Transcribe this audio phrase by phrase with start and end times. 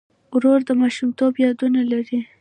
[0.33, 2.19] ورور د ماشومتوب یادونه لري.